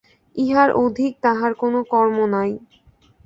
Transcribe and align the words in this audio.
ইহার 0.35 0.69
অধিক 0.77 1.11
তাঁহার 1.23 1.51
কোনো 1.61 1.79
কর্ম 1.91 2.17
নাই। 2.33 2.51